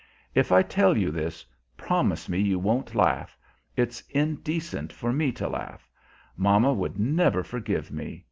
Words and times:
If 0.33 0.51
I 0.51 0.63
tell 0.63 0.97
you 0.97 1.11
this, 1.11 1.45
promise 1.77 2.27
me 2.27 2.39
you 2.39 2.57
won't 2.57 2.95
laugh. 2.95 3.37
It's 3.77 4.01
indecent 4.09 4.91
for 4.91 5.13
me 5.13 5.31
to 5.33 5.47
laugh; 5.47 5.87
mamma 6.35 6.73
would 6.73 6.97
never 6.99 7.43
forgive 7.43 7.91
me. 7.91 8.19